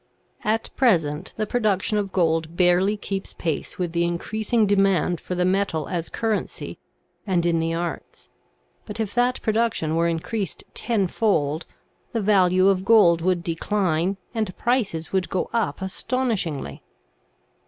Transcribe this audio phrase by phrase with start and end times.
[0.43, 5.45] At present, the production of gold barely keeps pace with the increasing demand for the
[5.45, 6.79] metal as currency
[7.27, 8.31] and in the arts,
[8.87, 11.65] but if TRANSMUTATION OF THE METALS 91 that production were increased ten fold,
[12.13, 16.81] the value of gold would decline and prices would go up astonishingly.